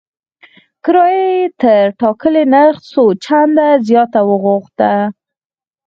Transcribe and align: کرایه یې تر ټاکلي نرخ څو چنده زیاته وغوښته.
کرایه 0.83 1.25
یې 1.35 1.43
تر 1.61 1.83
ټاکلي 1.99 2.43
نرخ 2.53 2.77
څو 2.91 3.03
چنده 3.25 3.67
زیاته 3.87 4.19
وغوښته. 4.29 4.91